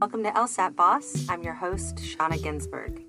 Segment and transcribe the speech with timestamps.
[0.00, 1.28] Welcome to LSAT Boss.
[1.28, 3.02] I'm your host, Shana Ginsburg.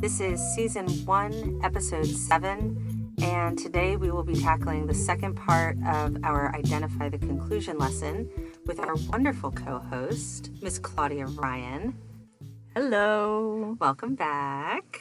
[0.00, 5.76] This is season one, episode seven, and today we will be tackling the second part
[5.86, 8.28] of our Identify the Conclusion lesson
[8.66, 11.96] with our wonderful co host, Miss Claudia Ryan.
[12.74, 13.76] Hello.
[13.80, 15.00] Welcome back.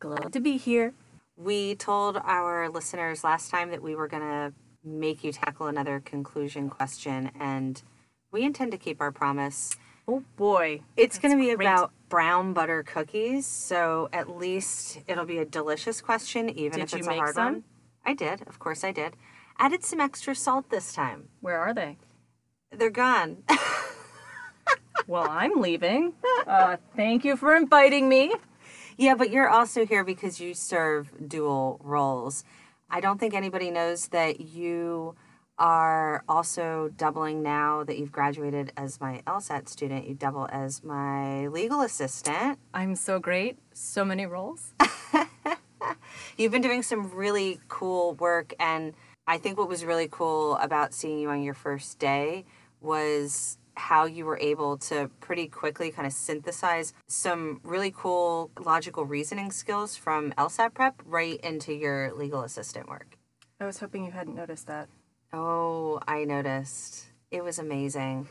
[0.00, 0.94] Glad to be here.
[1.36, 4.52] We told our listeners last time that we were going to
[4.84, 7.82] make you tackle another conclusion question, and
[8.30, 9.76] we intend to keep our promise.
[10.06, 10.82] Oh boy.
[10.96, 11.66] It's going to be great.
[11.66, 16.98] about brown butter cookies, so at least it'll be a delicious question, even Did if
[16.98, 17.44] it's a hard some?
[17.54, 17.64] one.
[18.04, 19.16] I did, of course I did.
[19.58, 21.28] Added some extra salt this time.
[21.40, 21.96] Where are they?
[22.70, 23.38] They're gone.
[25.06, 26.14] Well, I'm leaving.
[26.46, 28.32] Uh, thank you for inviting me.
[28.96, 32.42] yeah, but you're also here because you serve dual roles.
[32.88, 35.14] I don't think anybody knows that you
[35.58, 40.06] are also doubling now that you've graduated as my LSAT student.
[40.08, 42.58] You double as my legal assistant.
[42.72, 43.58] I'm so great.
[43.72, 44.72] So many roles.
[46.36, 48.94] You've been doing some really cool work, and
[49.26, 52.44] I think what was really cool about seeing you on your first day
[52.80, 59.04] was how you were able to pretty quickly kind of synthesize some really cool logical
[59.04, 63.18] reasoning skills from LSAT prep right into your legal assistant work.
[63.60, 64.88] I was hoping you hadn't noticed that.
[65.36, 67.06] Oh, I noticed.
[67.32, 68.28] It was amazing.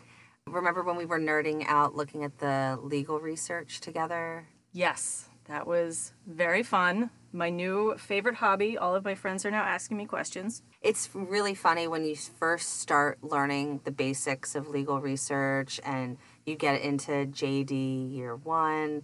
[0.48, 4.48] Remember when we were nerding out looking at the legal research together?
[4.72, 7.10] Yes, that was very fun.
[7.34, 8.78] My new favorite hobby.
[8.78, 10.62] All of my friends are now asking me questions.
[10.82, 16.56] It's really funny when you first start learning the basics of legal research and you
[16.56, 19.04] get into JD year one.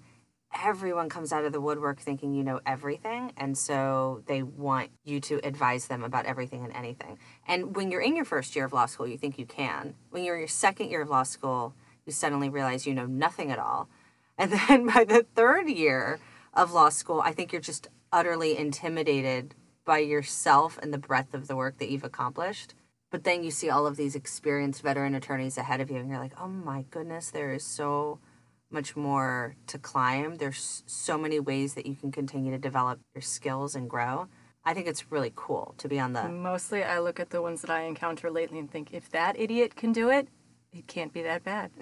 [0.64, 5.19] Everyone comes out of the woodwork thinking you know everything, and so they want you
[5.22, 7.19] to advise them about everything and anything.
[7.47, 9.95] And when you're in your first year of law school, you think you can.
[10.09, 13.52] When you're in your second year of law school, you suddenly realize you know nothing
[13.52, 13.89] at all.
[14.39, 16.17] And then by the third year
[16.53, 21.48] of law school, I think you're just utterly intimidated by yourself and the breadth of
[21.48, 22.73] the work that you've accomplished.
[23.11, 26.20] But then you see all of these experienced veteran attorneys ahead of you, and you're
[26.20, 28.20] like, oh my goodness, there is so
[28.71, 30.35] much more to climb.
[30.35, 34.27] There's so many ways that you can continue to develop your skills and grow.
[34.65, 36.27] I think it's really cool to be on the.
[36.27, 39.75] Mostly, I look at the ones that I encounter lately and think, if that idiot
[39.75, 40.27] can do it,
[40.71, 41.71] it can't be that bad.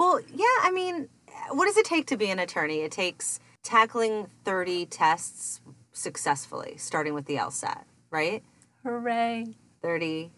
[0.00, 1.10] Well, yeah, I mean,
[1.50, 2.80] what does it take to be an attorney?
[2.80, 5.60] It takes tackling 30 tests
[5.92, 8.42] successfully, starting with the LSAT, right?
[8.82, 9.48] Hooray.
[9.82, 10.30] 30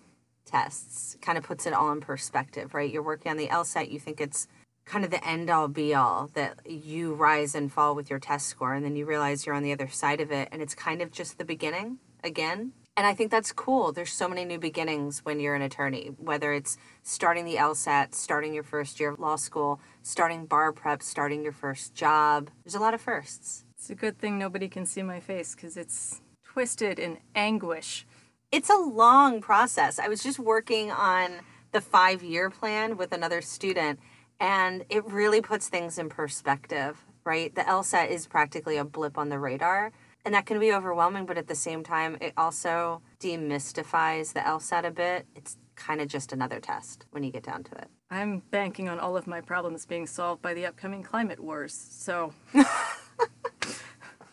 [0.45, 2.91] tests kind of puts it all in perspective, right?
[2.91, 4.49] You're working on the LSAT, you think it's
[4.85, 8.49] kind of the end all be all that you rise and fall with your test
[8.49, 11.01] score, and then you realize you're on the other side of it, and it's kind
[11.01, 12.73] of just the beginning again.
[12.95, 13.91] And I think that's cool.
[13.93, 18.53] There's so many new beginnings when you're an attorney, whether it's starting the LSAT, starting
[18.53, 22.51] your first year of law school, starting bar prep, starting your first job.
[22.65, 23.65] There's a lot of firsts.
[23.79, 28.07] It's a good thing nobody can see my face because it's twisted in anguish.
[28.53, 29.99] it's a long process.
[29.99, 31.41] I was just working on
[31.73, 33.99] the five year plan with another student,
[34.41, 37.55] and it really puts things in perspective, right?
[37.55, 39.93] The LSAT is practically a blip on the radar,
[40.25, 44.85] and that can be overwhelming, but at the same time, it also demystifies the LSAT
[44.85, 45.27] a bit.
[45.35, 47.89] It's kind of just another test when you get down to it.
[48.11, 52.33] I'm banking on all of my problems being solved by the upcoming climate wars, so.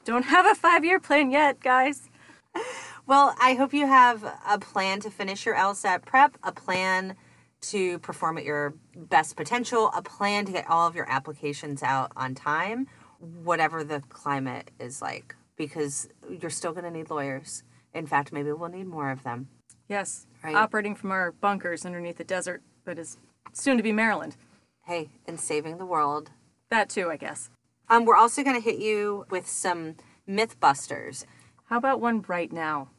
[0.05, 2.09] Don't have a five year plan yet, guys.
[3.05, 7.15] Well, I hope you have a plan to finish your LSAT prep, a plan
[7.61, 12.11] to perform at your best potential, a plan to get all of your applications out
[12.15, 12.87] on time,
[13.19, 17.63] whatever the climate is like, because you're still going to need lawyers.
[17.93, 19.49] In fact, maybe we'll need more of them.
[19.87, 20.55] Yes, Right.
[20.55, 23.17] operating from our bunkers underneath the desert that is
[23.51, 24.37] soon to be Maryland.
[24.85, 26.31] Hey, and saving the world.
[26.69, 27.49] That too, I guess.
[27.89, 29.95] Um, we're also going to hit you with some
[30.27, 31.25] myth busters.
[31.65, 32.89] How about one right now?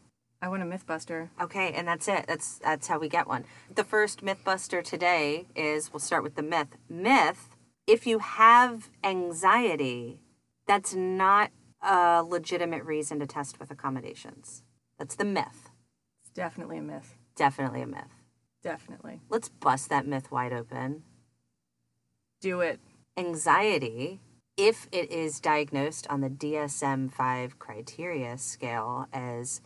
[0.42, 1.28] I want a Mythbuster.
[1.40, 2.24] Okay, and that's it.
[2.26, 3.44] That's that's how we get one.
[3.74, 6.76] The first mythbuster today is we'll start with the myth.
[6.88, 7.56] Myth,
[7.86, 10.20] if you have anxiety,
[10.66, 11.50] that's not
[11.82, 14.62] a legitimate reason to test with accommodations.
[14.98, 15.70] That's the myth.
[16.22, 17.16] It's definitely a myth.
[17.36, 18.24] Definitely a myth.
[18.62, 19.20] Definitely.
[19.28, 21.02] Let's bust that myth wide open.
[22.40, 22.80] Do it.
[23.16, 24.20] Anxiety,
[24.56, 29.60] if it is diagnosed on the DSM 5 criteria scale as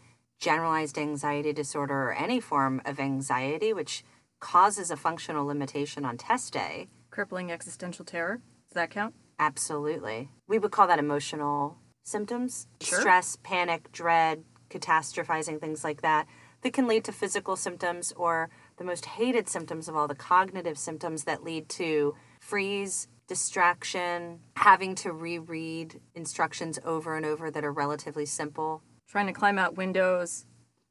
[0.48, 4.04] generalized anxiety disorder or any form of anxiety which
[4.40, 8.36] causes a functional limitation on test day, Crippling existential terror.
[8.68, 9.14] Does that count?
[9.38, 10.28] absolutely.
[10.46, 13.00] We would call that emotional symptoms Sure.
[13.00, 16.26] stress, panic, dread, catastrophizing, things like that,
[16.60, 20.76] that can lead to physical symptoms or the most hated symptoms of all, the cognitive
[20.78, 27.72] symptoms that lead to freeze, distraction, having to reread instructions over and over that are
[27.72, 28.82] relatively simple.
[29.14, 30.44] Trying to climb out windows,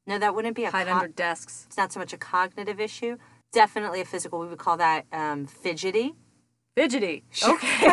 [0.08, 1.66] No, that wouldn't be a hide co- under desks.
[1.68, 3.18] it's not so much a cognitive issue.
[3.52, 4.40] Definitely a physical.
[4.40, 6.14] We would call that um, fidgety.
[6.74, 7.26] Fidgety.
[7.46, 7.90] Okay.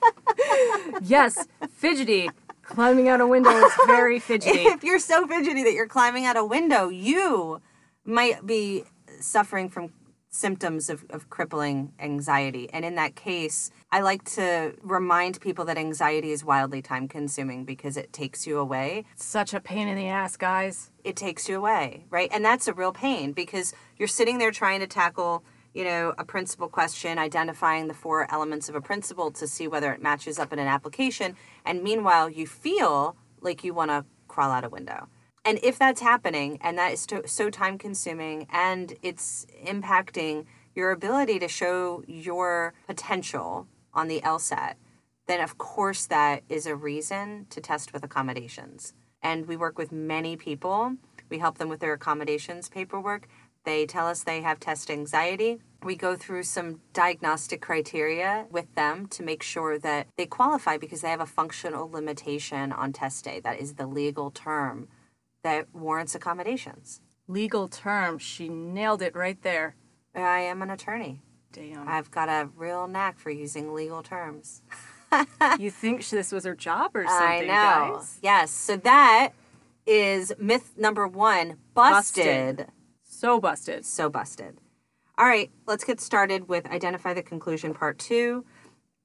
[1.02, 2.30] yes, fidgety.
[2.62, 4.60] Climbing out a window is very fidgety.
[4.60, 7.60] If you're so fidgety that you're climbing out a window, you
[8.06, 8.84] might be
[9.20, 9.92] suffering from
[10.30, 12.70] symptoms of, of crippling anxiety.
[12.72, 17.64] And in that case, I like to remind people that anxiety is wildly time consuming
[17.64, 19.04] because it takes you away.
[19.14, 20.90] Such a pain in the ass, guys.
[21.04, 22.28] It takes you away, right?
[22.32, 25.44] And that's a real pain because you're sitting there trying to tackle,
[25.74, 29.92] you know, a principal question, identifying the four elements of a principle to see whether
[29.92, 31.36] it matches up in an application.
[31.64, 35.06] And meanwhile, you feel like you want to crawl out a window.
[35.44, 41.38] And if that's happening and that is so time consuming and it's impacting your ability
[41.38, 44.74] to show your potential on the LSAT,
[45.26, 48.92] then of course that is a reason to test with accommodations.
[49.22, 50.96] And we work with many people.
[51.30, 53.28] We help them with their accommodations paperwork.
[53.64, 55.60] They tell us they have test anxiety.
[55.82, 61.00] We go through some diagnostic criteria with them to make sure that they qualify because
[61.00, 63.40] they have a functional limitation on test day.
[63.40, 64.88] That is the legal term
[65.42, 67.00] that warrants accommodations.
[67.26, 68.18] Legal term.
[68.18, 69.76] She nailed it right there.
[70.14, 71.22] I am an attorney.
[71.54, 71.88] Damn.
[71.88, 74.60] I've got a real knack for using legal terms.
[75.58, 77.94] you think this was her job or something, I know.
[77.94, 78.18] guys?
[78.22, 78.50] Yes.
[78.50, 79.32] So that
[79.86, 82.56] is myth number one busted.
[82.56, 82.66] Busted.
[83.04, 83.84] So busted.
[83.86, 84.58] So busted.
[85.16, 88.44] All right, let's get started with identify the conclusion part two.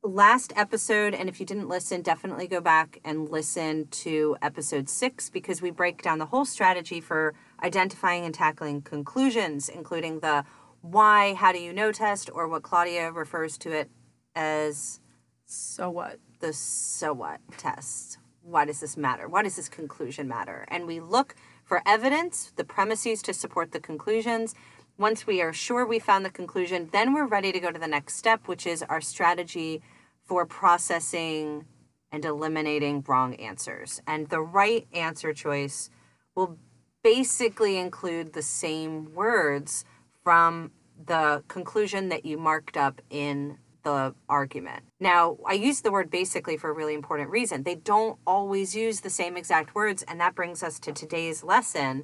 [0.01, 5.29] Last episode, and if you didn't listen, definitely go back and listen to episode six
[5.29, 10.45] because we break down the whole strategy for identifying and tackling conclusions, including the
[10.81, 13.89] why, how do you know test, or what Claudia refers to it
[14.35, 14.99] as
[15.45, 16.19] So what?
[16.39, 18.17] the so what test.
[18.41, 19.27] Why does this matter?
[19.27, 20.65] Why does this conclusion matter?
[20.69, 24.55] And we look for evidence, the premises to support the conclusions.
[24.97, 27.87] Once we are sure we found the conclusion, then we're ready to go to the
[27.87, 29.81] next step, which is our strategy
[30.23, 31.65] for processing
[32.11, 34.01] and eliminating wrong answers.
[34.07, 35.89] And the right answer choice
[36.35, 36.57] will
[37.03, 39.85] basically include the same words
[40.29, 40.69] from
[41.07, 44.83] the conclusion that you marked up in the argument.
[44.99, 47.63] Now, I use the word basically for a really important reason.
[47.63, 52.03] They don't always use the same exact words, and that brings us to today's lesson.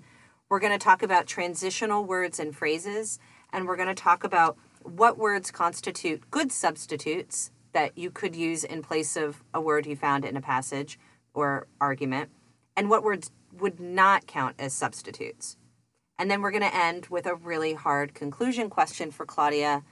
[0.49, 3.19] We're going to talk about transitional words and phrases,
[3.53, 8.63] and we're going to talk about what words constitute good substitutes that you could use
[8.63, 10.97] in place of a word you found in a passage
[11.35, 12.31] or argument,
[12.75, 15.57] and what words would not count as substitutes.
[16.17, 19.83] And then we're going to end with a really hard conclusion question for Claudia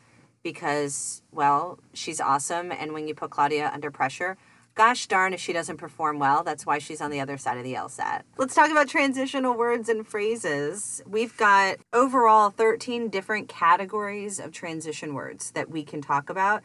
[0.42, 2.72] because, well, she's awesome.
[2.72, 4.38] And when you put Claudia under pressure,
[4.76, 6.44] gosh darn if she doesn't perform well.
[6.44, 8.24] That's why she's on the other side of the LSAT.
[8.38, 11.02] Let's talk about transitional words and phrases.
[11.08, 16.64] We've got overall 13 different categories of transition words that we can talk about,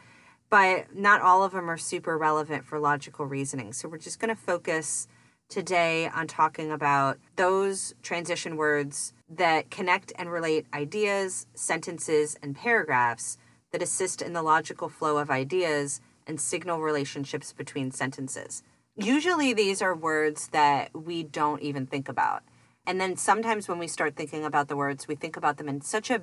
[0.51, 3.73] but not all of them are super relevant for logical reasoning.
[3.73, 5.09] So we're just going to focus
[5.49, 13.39] today on talking about those transition words that connect and relate ideas, sentences, and paragraphs
[13.73, 18.63] that assist in the logical flow of ideas and signal relationships between sentences.
[18.97, 22.43] Usually, these are words that we don't even think about.
[22.87, 25.81] And then sometimes when we start thinking about the words, we think about them in
[25.81, 26.23] such a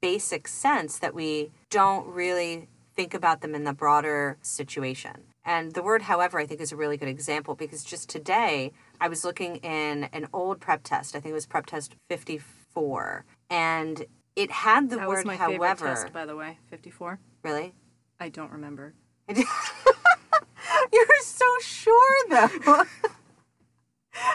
[0.00, 5.24] basic sense that we don't really think about them in the broader situation.
[5.46, 9.06] And the word, however, I think is a really good example because just today I
[9.06, 11.14] was looking in an old prep test.
[11.14, 13.24] I think it was prep test 54.
[13.48, 15.76] And it had the That word was my however.
[15.76, 16.58] favorite test, by the way.
[16.68, 17.20] 54.
[17.44, 17.74] Really?
[18.18, 18.94] I don't remember.
[19.36, 19.46] You're
[21.22, 22.48] so sure though.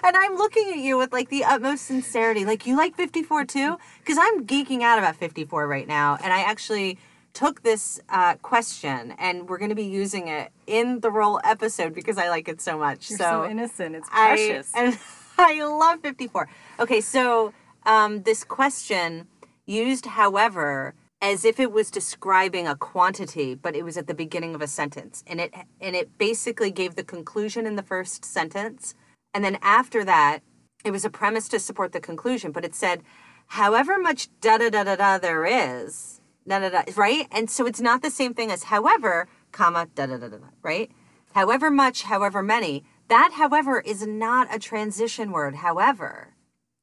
[0.04, 2.46] and I'm looking at you with like the utmost sincerity.
[2.46, 3.78] Like you like 54 too?
[4.00, 6.18] Because I'm geeking out about 54 right now.
[6.24, 6.98] And I actually
[7.34, 11.94] took this uh, question and we're going to be using it in the role episode
[11.94, 13.10] because I like it so much.
[13.10, 13.96] You're so, innocent.
[13.96, 14.72] It's I, precious.
[14.76, 14.98] and
[15.38, 16.50] I love 54.
[16.80, 17.54] Okay, so
[17.86, 19.28] um, this question
[19.66, 24.56] used, however, as if it was describing a quantity, but it was at the beginning
[24.56, 28.96] of a sentence, and it and it basically gave the conclusion in the first sentence,
[29.34, 30.40] and then after that,
[30.84, 33.04] it was a premise to support the conclusion, but it said,
[33.48, 37.28] however much da da da da da there is, da da da, right?
[37.32, 40.48] And so it's not the same thing as however, comma da da da da, da,
[40.62, 40.92] right?
[41.34, 42.84] However much, however many.
[43.08, 45.56] That, however, is not a transition word.
[45.56, 46.34] However,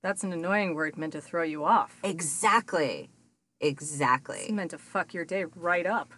[0.03, 1.99] That's an annoying word meant to throw you off.
[2.03, 3.11] exactly.
[3.61, 4.41] Exactly.
[4.43, 6.13] It's meant to fuck your day right up.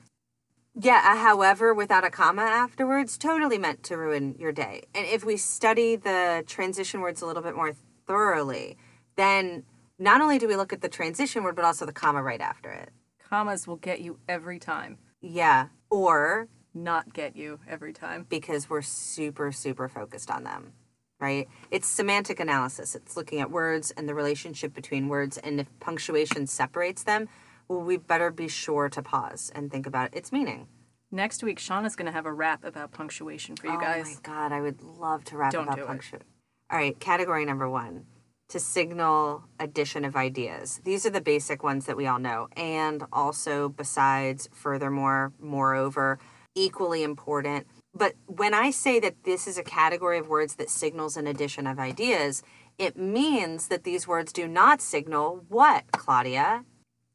[0.79, 4.83] Yeah, however, without a comma afterwards, totally meant to ruin your day.
[4.95, 7.73] And if we study the transition words a little bit more
[8.07, 8.77] thoroughly,
[9.17, 9.65] then
[9.99, 12.71] not only do we look at the transition word, but also the comma right after
[12.71, 12.91] it.
[13.31, 15.69] Commas will get you every time, Yeah.
[15.89, 18.27] Or not get you every time.
[18.29, 20.73] because we're super, super focused on them,
[21.21, 21.49] right?
[21.71, 22.97] It's semantic analysis.
[22.97, 25.39] It's looking at words and the relationship between words.
[25.39, 27.29] And if punctuation separates them,
[27.69, 30.67] well, we better be sure to pause and think about its meaning.
[31.13, 34.07] Next week, Shana's going to have a rap about punctuation for you guys.
[34.09, 36.27] Oh my god, I would love to rap Don't about do punctuation.
[36.71, 38.07] All right, category number one
[38.51, 40.81] to signal addition of ideas.
[40.85, 46.19] These are the basic ones that we all know, and also besides, furthermore, moreover,
[46.55, 47.67] equally important.
[47.95, 51.67] But when I say that this is a category of words that signals an addition
[51.67, 52.43] of ideas,
[52.79, 56.65] it means that these words do not signal what, Claudia?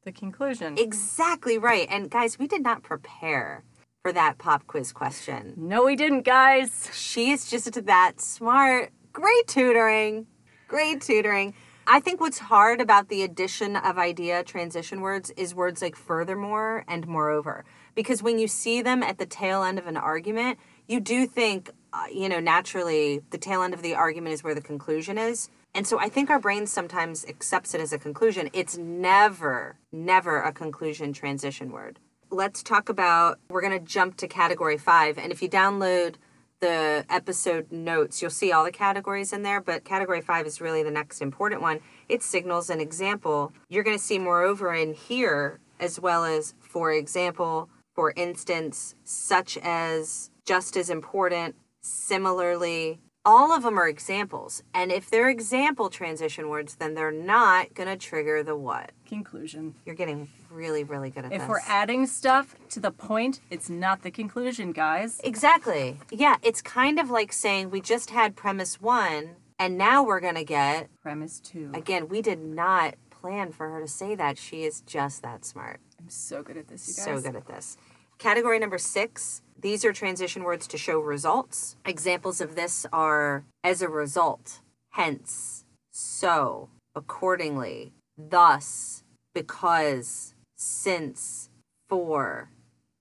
[0.04, 0.78] The conclusion.
[0.78, 1.88] Exactly right.
[1.90, 3.64] And guys, we did not prepare
[4.04, 5.54] for that pop quiz question.
[5.58, 6.90] no, we didn't, guys.
[6.94, 8.92] She's just that smart.
[9.12, 10.28] Great tutoring.
[10.68, 11.54] Great tutoring.
[11.86, 16.84] I think what's hard about the addition of idea transition words is words like furthermore
[16.88, 17.64] and moreover.
[17.94, 20.58] Because when you see them at the tail end of an argument,
[20.88, 24.56] you do think, uh, you know, naturally the tail end of the argument is where
[24.56, 25.50] the conclusion is.
[25.76, 28.50] And so I think our brain sometimes accepts it as a conclusion.
[28.52, 32.00] It's never, never a conclusion transition word.
[32.32, 35.20] Let's talk about, we're going to jump to category five.
[35.20, 36.16] And if you download
[36.62, 40.84] the episode notes, you'll see all the categories in there, but category five is really
[40.84, 41.80] the next important one.
[42.10, 43.52] It signals an example.
[43.70, 49.58] You're going to see, moreover, in here, as well as, for example, for instance, such
[49.58, 53.00] as, just as important, similarly.
[53.26, 54.62] All of them are examples.
[54.74, 58.92] And if they're example transition words, then they're not going to trigger the what?
[59.08, 59.76] Conclusion.
[59.86, 61.44] You're getting really, really good at If this.
[61.44, 65.20] If we're adding stuff to the point, it's not the conclusion, guys.
[65.24, 66.00] Exactly.
[66.12, 70.36] Yeah, it's kind of like saying we just had premise one and now we're going
[70.36, 71.72] to get, Premise two.
[71.74, 74.38] again, we did not plan for her to say that.
[74.38, 75.80] She is just that smart.
[76.00, 77.78] I'm so good at this, you So good at this.
[78.18, 81.76] Category number six these are transition words to show results.
[81.86, 84.60] Examples of this are as a result,
[84.92, 91.50] hence, so, accordingly, thus, because, since,
[91.88, 92.50] for,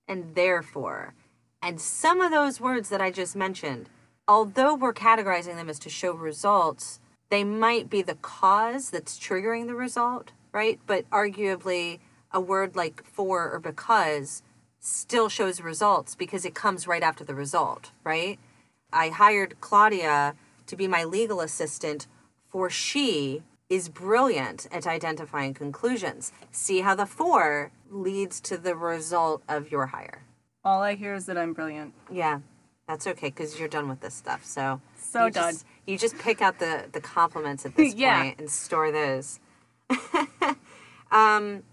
[0.07, 1.13] and therefore.
[1.61, 3.89] And some of those words that I just mentioned,
[4.27, 9.67] although we're categorizing them as to show results, they might be the cause that's triggering
[9.67, 10.79] the result, right?
[10.85, 11.99] But arguably,
[12.31, 14.43] a word like for or because
[14.79, 18.37] still shows results because it comes right after the result, right?
[18.93, 20.35] I hired Claudia
[20.67, 22.07] to be my legal assistant
[22.47, 26.31] for she is brilliant at identifying conclusions.
[26.51, 30.23] See how the for leads to the result of your hire.
[30.63, 31.93] All I hear is that I'm brilliant.
[32.11, 32.39] Yeah,
[32.87, 34.45] that's okay because you're done with this stuff.
[34.45, 35.53] So So you done.
[35.53, 38.23] Just, you just pick out the the compliments at this Yeah.
[38.23, 39.39] point and store those.
[41.11, 41.63] um,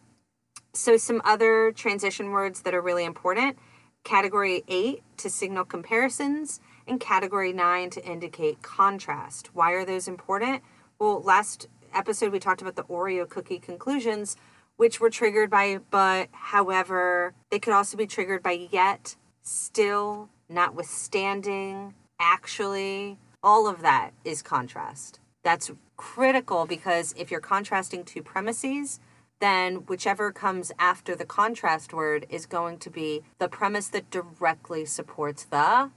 [0.75, 3.59] so some other transition words that are really important:
[4.05, 9.51] category eight to signal comparisons, and category nine to indicate contrast.
[9.55, 10.63] Why are those important?
[10.99, 14.37] Well, last episode we talked about the Oreo cookie conclusions,
[14.77, 17.35] which were triggered by but, however.
[17.51, 23.19] They could also be triggered by yet, still, notwithstanding, actually.
[23.43, 25.19] All of that is contrast.
[25.43, 29.01] That's critical because if you're contrasting two premises,
[29.41, 34.85] then whichever comes after the contrast word is going to be the premise that directly
[34.85, 35.91] supports the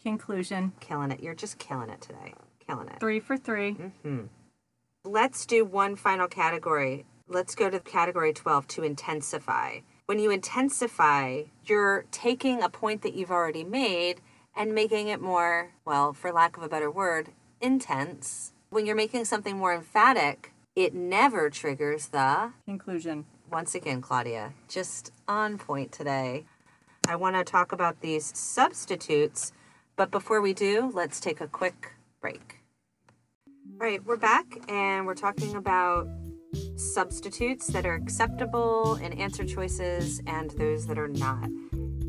[0.00, 0.72] Conclusion.
[0.80, 1.22] killing it.
[1.22, 2.34] You're just killing it today.
[2.66, 2.98] Killing it.
[3.00, 3.74] Three for three.
[3.74, 4.20] Mm-hmm.
[5.04, 7.06] Let's do one final category.
[7.26, 9.80] Let's go to category 12 to intensify.
[10.06, 14.20] When you intensify, you're taking a point that you've already made
[14.54, 17.30] and making it more, well, for lack of a better word,
[17.60, 18.52] intense.
[18.70, 23.24] When you're making something more emphatic, it never triggers the Conclusion.
[23.50, 26.46] once again, Claudia, just on point today.
[27.08, 29.52] I want to talk about these substitutes,
[29.96, 32.61] but before we do, let's take a quick break.
[33.82, 36.06] All right, we're back and we're talking about
[36.76, 41.50] substitutes that are acceptable in answer choices and those that are not.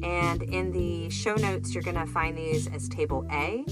[0.04, 3.66] And in the show notes, you're going to find these as table A,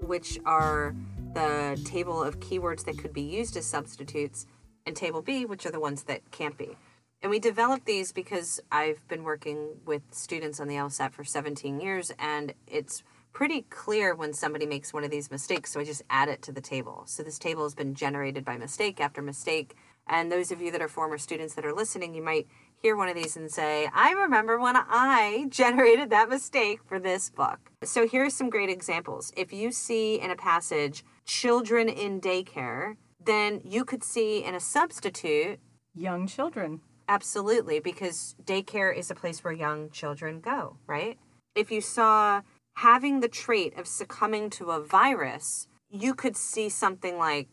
[0.00, 0.94] which are
[1.34, 4.46] the table of keywords that could be used as substitutes,
[4.86, 6.76] and table B, which are the ones that can't be.
[7.20, 11.80] And we developed these because I've been working with students on the LSAT for 17
[11.80, 15.72] years, and it's pretty clear when somebody makes one of these mistakes.
[15.72, 17.02] So I just add it to the table.
[17.06, 19.74] So this table has been generated by mistake after mistake.
[20.06, 22.48] And those of you that are former students that are listening, you might
[22.82, 27.30] hear one of these and say, I remember when I generated that mistake for this
[27.30, 27.70] book.
[27.84, 29.32] So here's some great examples.
[29.36, 34.60] If you see in a passage, children in daycare, then you could see in a
[34.60, 35.60] substitute,
[35.94, 36.80] Young children.
[37.08, 41.18] absolutely, because daycare is a place where young children go, right?
[41.54, 42.40] If you saw
[42.74, 47.48] having the trait of succumbing to a virus, you could see something like,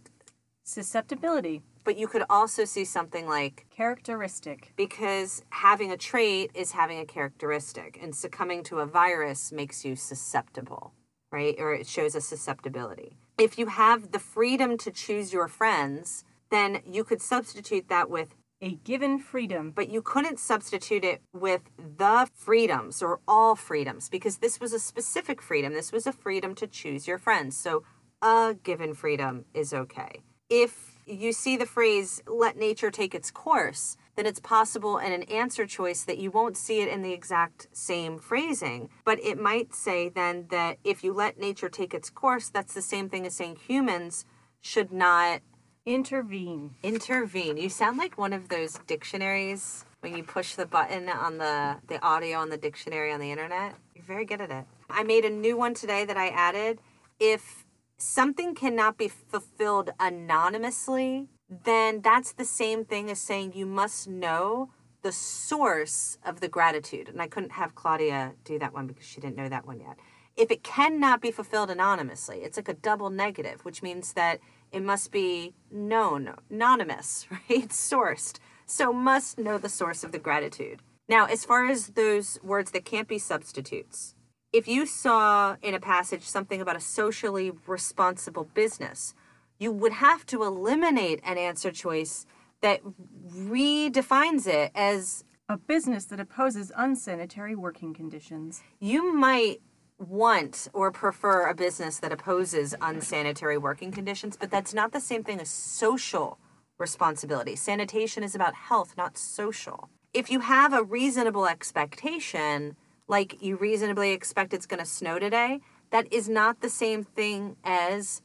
[0.63, 1.61] Susceptibility.
[1.85, 4.73] but you could also see something like, Characteristic.
[4.75, 9.95] because having a trait is having a characteristic, and succumbing to a virus makes you
[9.95, 10.93] susceptible,
[11.31, 11.55] right?
[11.57, 13.17] Or it shows a susceptibility.
[13.37, 18.35] If you have the freedom to choose your friends, then you could substitute that with,
[18.59, 19.71] A given freedom.
[19.71, 24.79] but you couldn't substitute it with the freedoms or all freedoms because this was a
[24.79, 25.73] specific freedom.
[25.73, 27.55] This was a freedom to choose your friends.
[27.55, 27.83] So
[28.21, 30.21] a given freedom is okay.
[30.49, 35.23] If you see the phrase, let nature take its course, then it's possible in an
[35.23, 38.89] answer choice that you won't see it in the exact same phrasing.
[39.05, 42.81] But it might say then that if you let nature take its course, that's the
[42.81, 44.25] same thing as saying humans
[44.59, 45.41] should not
[45.87, 46.75] Intervene.
[46.83, 47.55] intervene.
[47.55, 52.03] You sound like one of those dictionaries when you push the button on the the
[52.05, 53.73] audio on the dictionary on the internet.
[53.95, 54.65] You're very good at it.
[54.89, 56.79] I made a new one today that I added.
[57.21, 57.63] If
[57.97, 64.71] something cannot be fulfilled anonymously, then that's the same thing as saying you must know
[65.03, 67.07] the source of the gratitude.
[67.07, 69.95] And I couldn't have Claudia do that one because she didn't know that one yet.
[70.35, 74.41] If it cannot be fulfilled anonymously, it's like a double negative, which means that
[74.71, 77.69] it must be known, anonymous, right?
[77.69, 78.39] Sourced.
[78.65, 80.81] So must know the source of the gratitude.
[81.09, 84.13] Now, as far as those words that can't be substitutes,
[84.51, 89.13] if you saw in a passage something about a socially responsible business,
[89.59, 92.25] you would have to eliminate an answer choice
[92.61, 92.81] that
[93.29, 98.61] redefines it as A business that opposes unsanitary working conditions.
[98.81, 99.61] you might
[99.99, 105.23] want or prefer a business that opposes unsanitary working conditions, but that's not the same
[105.23, 106.37] thing as social
[106.77, 107.55] responsibility.
[107.55, 109.89] Sanitation is about health, not social.
[110.13, 112.75] If you have a reasonable expectation,
[113.07, 117.55] like you reasonably expect it's going to snow today, that is not the same thing
[117.63, 118.21] as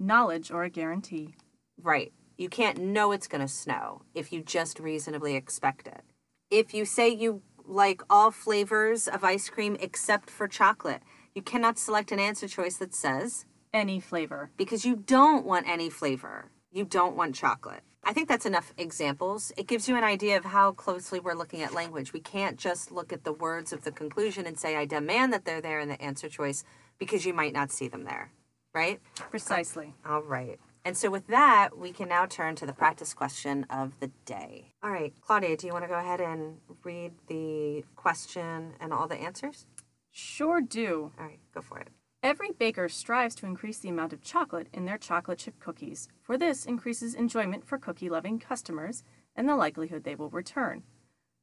[0.00, 1.34] Knowledge or a guarantee.
[1.82, 2.12] Right.
[2.36, 6.02] You can't know it's going to snow if you just reasonably expect it.
[6.50, 11.02] If you say you like all flavors of ice cream except for chocolate,
[11.34, 14.50] you cannot select an answer choice that says, Any flavor.
[14.56, 16.50] because you don't want any flavor.
[16.72, 17.82] You don't want chocolate.
[18.04, 19.52] I think that's enough examples.
[19.56, 22.12] It gives you an idea of how closely we're looking at language.
[22.12, 25.44] We can't just look at the words of the conclusion and say, I demand that
[25.44, 26.64] they're there in the answer choice
[26.98, 28.32] because you might not see them there.
[28.74, 29.00] Right?
[29.30, 29.94] Precisely.
[30.08, 30.58] All right.
[30.88, 34.72] And so with that, we can now turn to the practice question of the day.
[34.82, 39.06] All right, Claudia, do you want to go ahead and read the question and all
[39.06, 39.66] the answers?
[40.10, 41.12] Sure do.
[41.18, 41.88] All right, go for it.
[42.22, 46.38] Every baker strives to increase the amount of chocolate in their chocolate chip cookies, for
[46.38, 49.04] this increases enjoyment for cookie loving customers
[49.36, 50.84] and the likelihood they will return.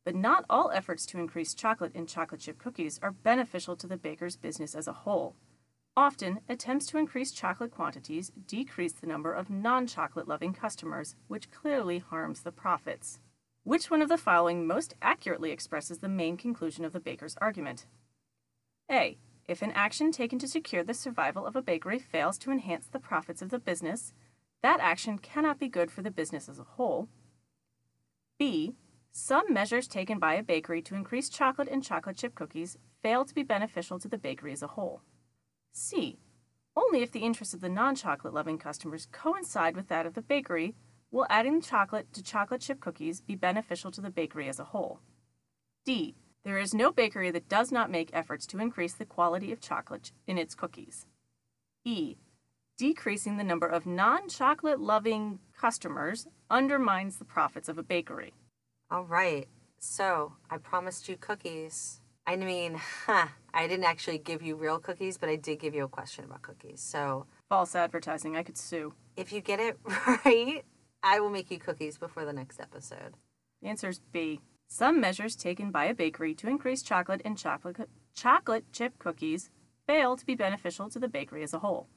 [0.04, 3.96] But not all efforts to increase chocolate in chocolate chip cookies are beneficial to the
[3.96, 5.36] baker's business as a whole.
[5.98, 11.52] Often, attempts to increase chocolate quantities decrease the number of non chocolate loving customers, which
[11.52, 13.22] clearly harms the profits.
[13.64, 17.86] Which one of the following most accurately expresses the main conclusion of the baker's argument?
[18.92, 19.18] A.
[19.48, 23.00] If an action taken to secure the survival of a bakery fails to enhance the
[23.00, 24.12] profits of the business,
[24.62, 27.08] that action cannot be good for the business as a whole.
[28.38, 28.76] B.
[29.12, 33.34] Some measures taken by a bakery to increase chocolate and chocolate chip cookies fail to
[33.34, 35.02] be beneficial to the bakery as a whole.
[35.78, 36.20] C.
[36.74, 40.22] Only if the interests of the non chocolate loving customers coincide with that of the
[40.22, 40.74] bakery
[41.12, 45.02] will adding chocolate to chocolate chip cookies be beneficial to the bakery as a whole.
[45.84, 46.16] D.
[46.46, 50.12] There is no bakery that does not make efforts to increase the quality of chocolate
[50.28, 51.08] in its cookies.
[51.84, 52.16] E.
[52.78, 58.34] Decreasing the number of non chocolate loving customers undermines the profits of a bakery.
[58.90, 59.48] All right.
[59.78, 62.00] So I promised you cookies.
[62.28, 65.84] I mean, huh, I didn't actually give you real cookies, but I did give you
[65.84, 66.82] a question about cookies.
[66.82, 68.94] So False advertising, I could sue.
[69.16, 70.64] if you get it right,
[71.04, 73.14] I will make you cookies before the next episode.
[73.62, 74.40] The answer is B.
[74.68, 79.52] Some measures taken by a bakery to increase chocolate and chocolate, chocolate chip cookies
[79.86, 81.88] fail to be beneficial to the bakery as a whole.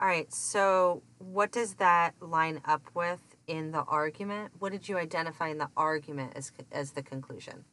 [0.00, 0.32] All right.
[0.32, 4.52] So what does that line up with in the argument?
[4.58, 7.64] What did you identify in the argument as as the conclusion?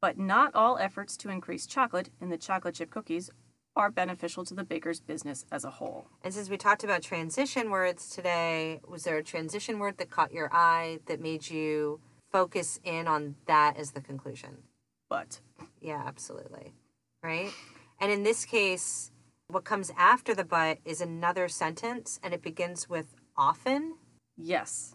[0.00, 3.30] But not all efforts to increase chocolate in the chocolate chip cookies
[3.76, 6.08] are beneficial to the baker's business as a whole.
[6.24, 10.32] And since we talked about transition words today, was there a transition word that caught
[10.32, 12.00] your eye that made you
[12.32, 14.58] focus in on that as the conclusion.
[15.08, 15.40] But
[15.80, 16.72] Yeah, absolutely.
[17.22, 17.52] Right?
[18.00, 19.10] And in this case,
[19.48, 23.96] what comes after the but is another sentence and it begins with often.
[24.36, 24.94] yes,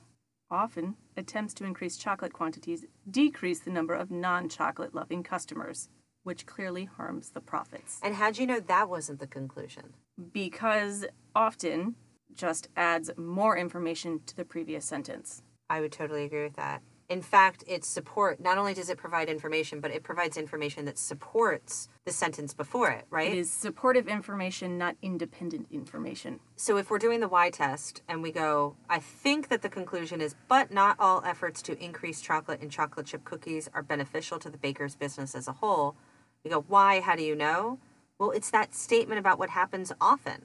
[0.51, 5.89] often attempts to increase chocolate quantities decrease the number of non chocolate loving customers,
[6.23, 7.99] which clearly harms the profits.
[8.03, 9.93] And how'd you know that wasn't the conclusion?
[10.31, 11.05] Because
[11.36, 11.95] often
[12.34, 15.41] just adds more information to the previous sentence.
[15.69, 16.81] I would totally agree with that.
[17.07, 18.39] In fact, it's support.
[18.39, 22.89] Not only does it provide information, but it provides information that supports the sentence before
[22.89, 23.31] it, right?
[23.31, 26.39] It is supportive information, not independent information.
[26.55, 30.19] So if we're doing the Y test and we go, I think that the conclusion
[30.19, 34.49] is, but not all efforts to increase chocolate and chocolate chip cookies are beneficial to
[34.49, 35.95] the baker's business as a whole.
[36.43, 37.01] We go, why?
[37.01, 37.77] How do you know?
[38.17, 40.41] Well, it's that statement about what happens often,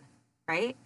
[0.46, 0.76] right?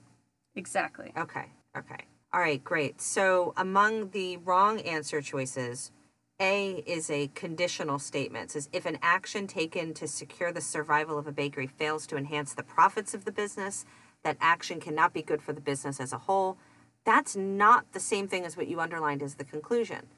[0.54, 1.12] Exactly.
[1.16, 2.04] Okay, okay.
[2.34, 3.00] All right, great.
[3.00, 5.92] So among the wrong answer choices,
[6.40, 8.46] A is a conditional statement.
[8.46, 12.16] It says if an action taken to secure the survival of a bakery fails to
[12.16, 13.86] enhance the profits of the business,
[14.24, 16.58] that action cannot be good for the business as a whole.
[17.04, 20.08] That's not the same thing as what you underlined as the conclusion.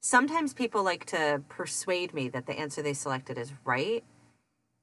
[0.00, 4.02] Sometimes people like to persuade me that the answer they selected is right.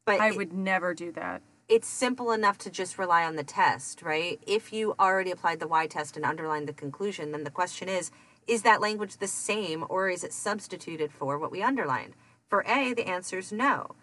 [0.06, 1.42] But I it- would never do that.
[1.69, 4.39] It's simple enough to just rely on the test, right?
[4.47, 8.12] If you already applied the Y test and underlined the conclusion, then the question is
[8.47, 12.13] is that language the same or is it substituted for what we underlined?
[12.47, 13.95] For A, the answer is no.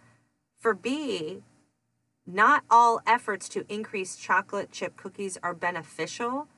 [0.58, 1.42] For B,
[2.26, 6.48] not all efforts to increase chocolate chip cookies are beneficial.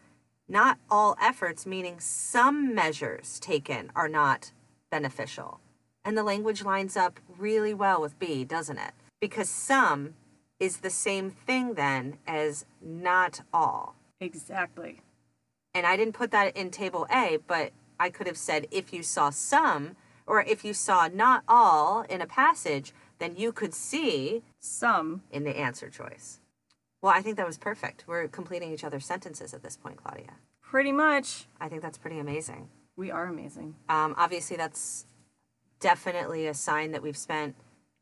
[0.49, 4.53] Not all efforts, meaning some measures taken, are not
[4.91, 5.61] beneficial.
[6.05, 8.93] And the language lines up really well with B, doesn't it?
[9.21, 10.15] Because some
[10.59, 13.97] is the same thing then as not all.
[14.21, 15.03] Exactly.
[15.75, 19.03] And I didn't put that in table A, but I could have said if you
[19.03, 24.43] saw some or if you saw not all in a passage, then you could see
[24.59, 25.23] Some.
[25.31, 26.41] in the answer choice.
[27.01, 28.05] Well, I think that was perfect.
[28.07, 30.33] We're completing each other's sentences at this point, Claudia.
[30.61, 31.47] Pretty much.
[31.61, 32.69] I think that's pretty amazing.
[32.97, 33.77] We are amazing.
[33.89, 35.07] Um, obviously, that's
[35.79, 37.55] definitely a sign that we've spent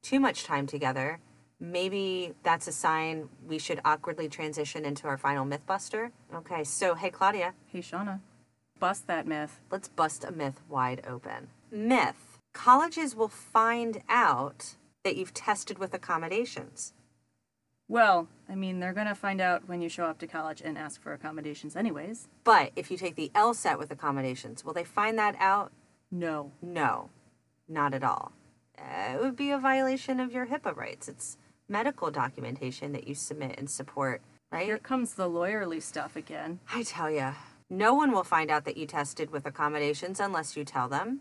[0.02, 1.18] too much time together.
[1.60, 6.10] Maybe that's a sign we should awkwardly transition into our final Mythbuster.
[6.34, 8.20] Okay, so hey, Claudia, Hey, Shana.
[8.80, 9.60] Bust that myth.
[9.70, 11.48] let's bust a myth wide open.
[11.70, 16.92] Myth colleges will find out that you've tested with accommodations.
[17.88, 20.78] Well, I mean, they're going to find out when you show up to college and
[20.78, 22.28] ask for accommodations, anyways.
[22.42, 25.70] But if you take the LSAT with accommodations, will they find that out?
[26.10, 26.52] No.
[26.62, 27.10] No,
[27.68, 28.32] not at all.
[28.78, 31.08] Uh, it would be a violation of your HIPAA rights.
[31.08, 31.36] It's
[31.68, 34.66] medical documentation that you submit and support, right?
[34.66, 36.60] Here comes the lawyerly stuff again.
[36.72, 37.34] I tell ya,
[37.70, 41.20] no one will find out that you tested with accommodations unless you tell them.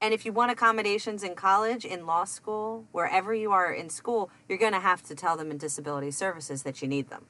[0.00, 4.30] And if you want accommodations in college, in law school, wherever you are in school,
[4.48, 7.26] you're going to have to tell them in disability services that you need them.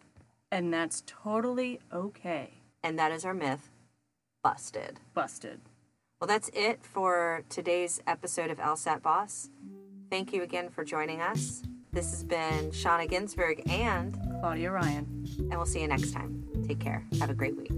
[0.50, 2.50] And that's totally okay.
[2.82, 3.70] And that is our myth
[4.42, 5.00] busted.
[5.14, 5.60] Busted.
[6.20, 9.50] Well, that's it for today's episode of LSAT Boss.
[10.10, 11.62] Thank you again for joining us.
[11.94, 15.06] This has been Shana Ginsburg and Claudia Ryan.
[15.38, 16.44] and we'll see you next time.
[16.66, 17.06] Take care.
[17.20, 17.70] Have a great week.